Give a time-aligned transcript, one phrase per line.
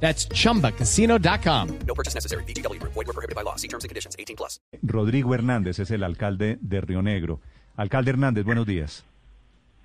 [0.00, 1.68] That's chumbacasino.com.
[1.86, 2.44] No purchase necessary.
[2.44, 2.80] BGW.
[2.82, 3.56] Void were prohibited by law.
[3.56, 4.14] See terms and conditions.
[4.18, 4.60] 18 plus.
[4.82, 7.40] Rodrigo Hernández es el alcalde de Río Negro.
[7.76, 9.04] Alcalde Hernández, buenos días.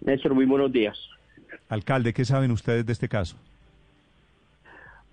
[0.02, 0.98] Néstor, muy buenos días.
[1.70, 3.36] Alcalde, ¿qué saben ustedes de este caso?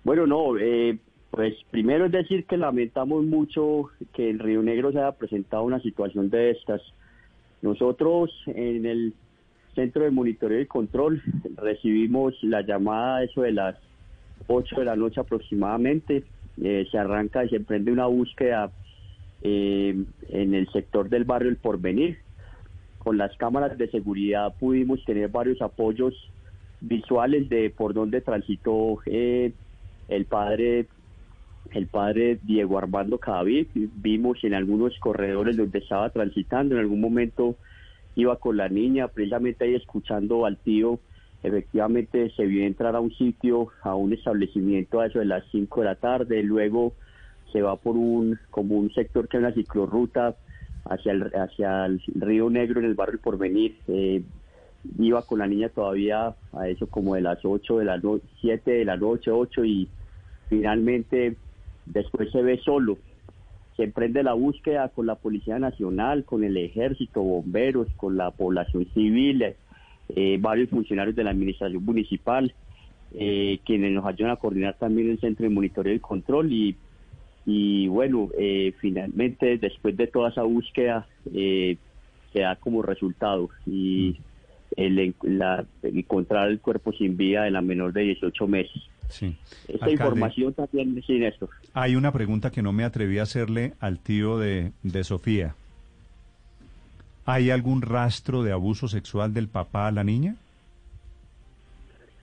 [0.03, 0.97] Bueno, no, eh,
[1.31, 5.79] pues primero es decir que lamentamos mucho que en Río Negro se haya presentado una
[5.81, 6.81] situación de estas.
[7.61, 9.13] Nosotros en el
[9.75, 11.21] Centro de Monitoreo y Control
[11.55, 13.75] recibimos la llamada eso de las
[14.49, 16.23] 8 de la noche aproximadamente.
[16.61, 18.71] Eh, se arranca y se emprende una búsqueda
[19.41, 19.95] eh,
[20.27, 22.17] en el sector del barrio El Porvenir.
[22.97, 26.13] Con las cámaras de seguridad pudimos tener varios apoyos
[26.81, 29.53] visuales de por dónde transitó eh,
[30.09, 30.87] el padre
[31.71, 33.67] el padre Diego Armando Cadavid.
[33.73, 37.55] Vimos en algunos corredores donde estaba transitando, en algún momento
[38.15, 40.99] iba con la niña, precisamente ahí escuchando al tío
[41.43, 45.81] efectivamente se vio entrar a un sitio, a un establecimiento a eso de las 5
[45.81, 46.93] de la tarde, luego
[47.51, 50.35] se va por un, como un sector que es una ciclorruta
[50.85, 54.21] hacia el, hacia el Río Negro en el barrio Porvenir, eh,
[54.97, 58.01] iba con la niña todavía a eso como de las 8 de las
[58.41, 59.89] 7 de la noche, 8 y
[60.49, 61.35] finalmente
[61.85, 62.97] después se ve solo.
[63.75, 68.85] Se emprende la búsqueda con la Policía Nacional, con el Ejército, bomberos, con la población
[68.93, 69.55] civil,
[70.15, 72.53] eh, varios funcionarios de la administración municipal,
[73.13, 76.75] eh, quienes nos ayudan a coordinar también el centro de monitoreo y control y,
[77.45, 84.17] y bueno, eh, finalmente después de toda esa búsqueda se da como resultado y
[84.77, 88.81] el, la, encontrar el cuerpo sin vida de la menor de 18 meses.
[89.09, 89.35] Sí.
[89.67, 91.49] Esta Alcalde, información también, sí, Néstor.
[91.73, 95.55] Hay una pregunta que no me atreví a hacerle al tío de, de Sofía.
[97.31, 100.35] ¿Hay algún rastro de abuso sexual del papá a la niña?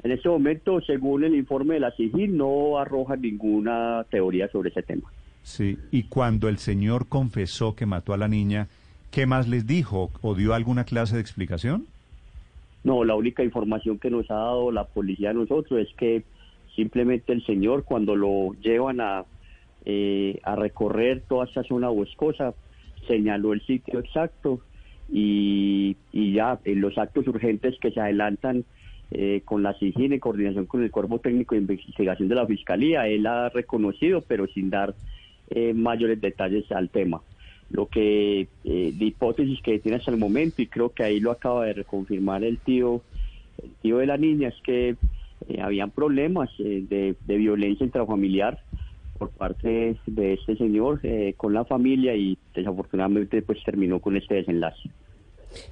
[0.03, 4.83] En este momento, según el informe de la CIGIL, no arroja ninguna teoría sobre ese
[4.83, 5.09] tema.
[5.44, 8.67] Sí, y cuando el señor confesó que mató a la niña,
[9.12, 11.87] ¿qué más les dijo o dio alguna clase de explicación?
[12.83, 16.25] No, la única información que nos ha dado la policía a nosotros es que
[16.75, 19.25] simplemente el señor cuando lo llevan a,
[19.84, 22.55] eh, a recorrer toda esa zona boscosa,
[23.06, 24.61] señaló el sitio exacto
[25.12, 28.65] y, y ya en los actos urgentes que se adelantan
[29.11, 33.06] eh, con la CIGIN en coordinación con el Cuerpo Técnico de Investigación de la Fiscalía,
[33.06, 34.94] él ha reconocido, pero sin dar
[35.50, 37.21] eh, mayores detalles al tema.
[37.71, 41.31] Lo que, eh, de hipótesis que tiene hasta el momento, y creo que ahí lo
[41.31, 43.03] acaba de reconfirmar el tío,
[43.62, 44.97] el tío de la niña, es que
[45.49, 48.61] eh, habían problemas eh, de violencia intrafamiliar
[49.16, 54.37] por parte de este señor eh, con la familia y desafortunadamente pues terminó con este
[54.37, 54.91] desenlace.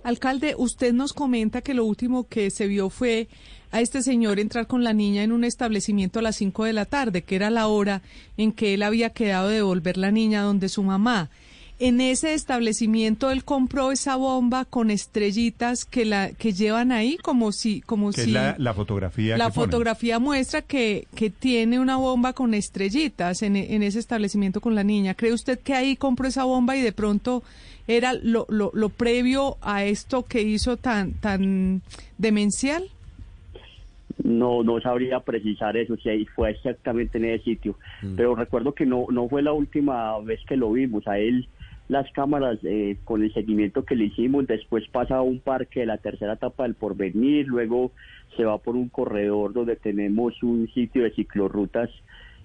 [0.02, 3.28] Alcalde, usted nos comenta que lo último que se vio fue
[3.70, 6.84] a este señor entrar con la niña en un establecimiento a las 5 de la
[6.84, 8.02] tarde, que era la hora
[8.36, 11.30] en que él había quedado de devolver la niña donde su mamá.
[11.80, 17.50] En ese establecimiento él compró esa bomba con estrellitas que la que llevan ahí como
[17.50, 19.70] si como Que si es la, la fotografía la que ponen.
[19.70, 24.84] fotografía muestra que, que tiene una bomba con estrellitas en, en ese establecimiento con la
[24.84, 25.14] niña.
[25.14, 27.42] ¿Cree usted que ahí compró esa bomba y de pronto
[27.88, 31.82] era lo, lo, lo previo a esto que hizo tan, tan
[32.18, 32.84] demencial?
[34.22, 37.76] No, no sabría precisar eso, si ahí fue exactamente en ese sitio.
[38.16, 41.06] Pero recuerdo que no, no fue la última vez que lo vimos.
[41.08, 41.48] A él
[41.88, 45.86] las cámaras eh, con el seguimiento que le hicimos, después pasa a un parque de
[45.86, 47.92] la tercera etapa del porvenir, luego
[48.36, 51.90] se va por un corredor donde tenemos un sitio de ciclorrutas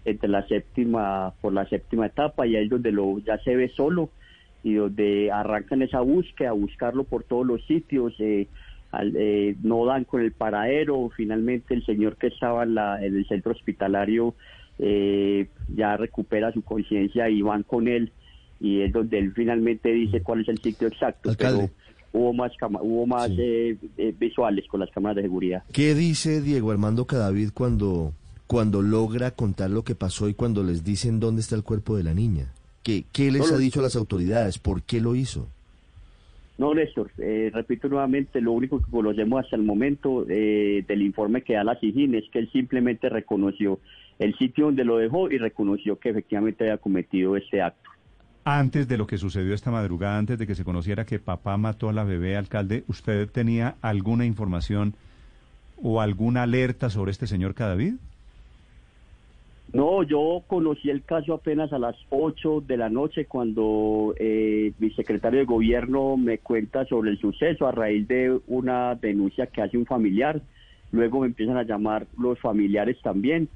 [0.05, 3.69] entre la séptima, por la séptima etapa y ahí es donde lo ya se ve
[3.69, 4.11] solo
[4.61, 8.49] y donde arrancan esa búsqueda, buscarlo por todos los sitios, eh,
[8.91, 13.15] al- eh, no dan con el paradero, finalmente el señor que estaba en, la- en
[13.15, 14.35] el centro hospitalario
[14.79, 18.13] eh, ya recupera su conciencia y van con él
[18.59, 21.69] y es donde él finalmente dice cuál es el sitio exacto, Alcalde.
[22.11, 23.35] pero hubo más cama- hubo más Sí.
[23.39, 25.63] eh, eh, visuales con las cámaras de seguridad.
[25.71, 28.13] ¿Qué dice Diego Armando Cadavid cuando,
[28.47, 32.03] cuando logra contar lo que pasó y cuando les dicen dónde está el cuerpo de
[32.03, 32.51] la niña?
[32.83, 34.57] ¿Qué, qué les No, ha dicho a las autoridades?
[34.57, 35.47] ¿Por qué lo hizo?
[36.57, 41.41] No, Néstor, eh, repito nuevamente, lo único que conocemos hasta el momento eh, del informe
[41.41, 43.79] que da la SIGIN es que él simplemente reconoció
[44.17, 47.88] el sitio donde lo dejó y reconoció que efectivamente había cometido este acto.
[48.51, 51.87] Antes de lo que sucedió esta madrugada, antes de que se conociera que papá mató
[51.87, 54.95] a la bebé, alcalde, ¿usted tenía alguna información
[55.83, 57.93] o alguna alerta sobre este señor Cadavid?
[59.71, 64.89] No, yo conocí el caso apenas a las 8 de la noche cuando eh, mi
[64.93, 69.77] secretario de gobierno me cuenta sobre el suceso a raíz de una denuncia que hace
[69.77, 70.41] un familiar.
[70.91, 73.47] Luego me empiezan a llamar los familiares también.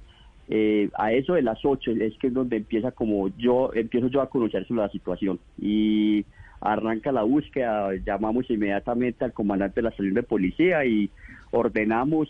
[0.50, 4.22] Eh, a eso de las 8 es que es donde empieza como yo, empiezo yo
[4.22, 5.40] a conocer la situación.
[5.60, 6.26] Y
[6.62, 11.10] arranca la búsqueda, llamamos inmediatamente al comandante de la estación de policía y
[11.52, 12.30] ordenamos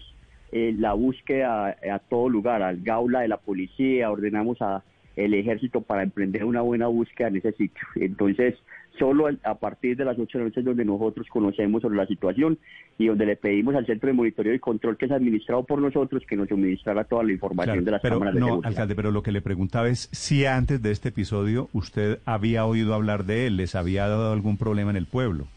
[0.52, 4.84] eh, la búsqueda a, todo lugar, al gaula de la policía, ordenamos a
[5.16, 7.88] el ejército para emprender una buena búsqueda en ese sitio.
[7.96, 8.56] Entonces,
[9.00, 12.06] solo a partir de las 8 de la noche es donde nosotros conocemos sobre la
[12.06, 12.58] situación
[12.98, 16.24] y donde le pedimos al Centro de Monitoreo y Control, que es administrado por nosotros,
[16.28, 18.68] que nos suministrara toda la información Claro, de las pero cámaras de no, seguridad.
[18.70, 22.94] alcalde, pero lo que le preguntaba es si antes de este episodio usted había oído
[22.94, 25.48] hablar de él, les había dado algún problema en el pueblo.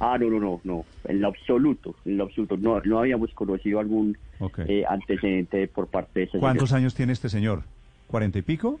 [0.00, 3.80] Ah, no, no, no, no, en lo absoluto, en lo absoluto, no, no habíamos conocido
[3.80, 4.16] algún
[4.68, 6.78] eh, antecedente por parte de ese ¿Cuántos señor.
[6.82, 7.64] años tiene este señor?
[8.06, 8.78] ¿Cuarenta y pico?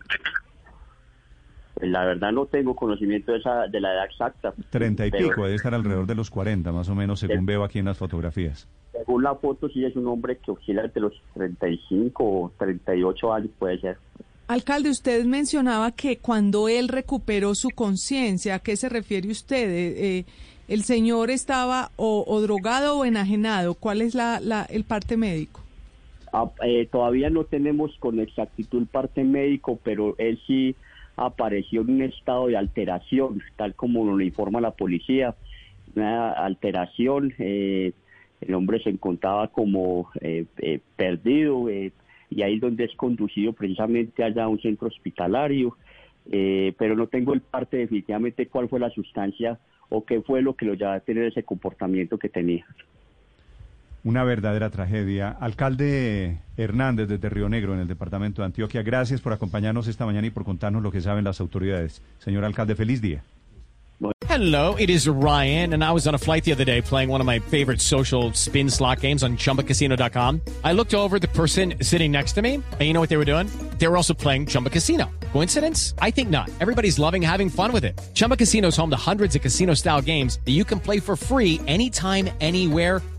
[1.80, 4.54] La verdad no tengo conocimiento de, esa, de la edad exacta.
[4.70, 7.78] Treinta y pico, debe estar alrededor de los cuarenta, más o menos, según veo aquí
[7.78, 8.66] en las fotografías.
[8.92, 13.50] Según la foto, sí es un hombre que oscila entre los 35 o 38 años,
[13.58, 13.96] puede ser.
[14.48, 19.68] Alcalde, usted mencionaba que cuando él recuperó su conciencia, ¿a qué se refiere usted?
[19.70, 20.24] Eh, eh,
[20.68, 23.74] ¿El señor estaba o, o drogado o enajenado?
[23.74, 25.60] ¿Cuál es la, la- el parte médico?
[26.32, 30.74] Ah, eh, todavía no tenemos con exactitud el parte médico, pero él sí
[31.18, 35.34] apareció en un estado de alteración, tal como lo informa la policía.
[35.94, 37.92] Una alteración, eh,
[38.40, 41.92] el hombre se encontraba como eh, eh, perdido eh,
[42.30, 45.76] y ahí es donde es conducido precisamente allá a un centro hospitalario,
[46.30, 50.66] pero no tengo el parte definitivamente cuál fue la sustancia o qué fue lo que
[50.66, 52.66] lo llevó a tener ese comportamiento que tenía.
[54.08, 55.36] Una verdadera tragedia.
[55.38, 60.26] Alcalde Hernández desde Río Negro, en el departamento de Antioquia, gracias por acompañarnos esta mañana
[60.26, 62.00] y por contarnos lo que saben las autoridades.
[62.18, 63.22] Señor alcalde, feliz día.
[64.26, 67.20] Hello, it is Ryan, and I was on a flight the other day playing one
[67.20, 70.40] of my favorite social spin slot games on chumbacasino.com.
[70.64, 73.26] I looked over the person sitting next to me, and you know what they were
[73.26, 73.50] doing?
[73.78, 75.10] They were also playing Chumba Casino.
[75.32, 75.94] Coincidence?
[75.98, 76.48] I think not.
[76.60, 77.98] Everybody's loving having fun with it.
[78.14, 81.16] Chumba Casino is home to hundreds of casino style games that you can play for
[81.16, 83.02] free anytime, anywhere,